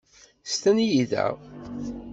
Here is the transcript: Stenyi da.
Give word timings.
Stenyi 0.51 1.05
da. 1.11 1.25